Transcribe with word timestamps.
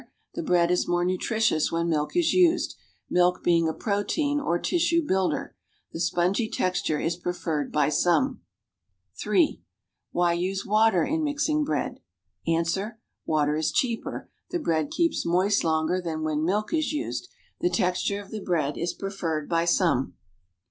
The 0.33 0.41
bread 0.41 0.71
is 0.71 0.87
more 0.87 1.05
nutritious 1.05 1.71
when 1.71 1.87
milk 1.87 2.15
is 2.15 2.33
used, 2.33 2.75
milk 3.07 3.43
being 3.43 3.69
a 3.69 3.73
protein 3.75 4.39
or 4.39 4.57
tissue 4.57 5.05
builder. 5.05 5.55
The 5.91 5.99
spongy 5.99 6.49
texture 6.49 6.99
is 6.99 7.15
preferred 7.15 7.71
by 7.71 7.89
some. 7.89 8.41
(.'3) 9.23 9.61
Why 10.11 10.33
use 10.33 10.65
water 10.65 11.03
in 11.03 11.23
mixing 11.23 11.63
bread? 11.63 11.99
Ans. 12.47 12.75
Water 13.27 13.55
is 13.55 13.71
cheaper; 13.71 14.31
the 14.49 14.57
bread 14.57 14.89
keeps 14.89 15.23
moist 15.23 15.63
longer 15.63 16.01
than 16.01 16.23
when 16.23 16.43
milk 16.45 16.73
is 16.73 16.91
used; 16.91 17.27
the 17.59 17.69
texture 17.69 18.19
of 18.19 18.31
the 18.31 18.41
bread 18.41 18.79
is 18.79 18.95
preferred 18.95 19.47
by 19.47 19.65
some. 19.65 20.15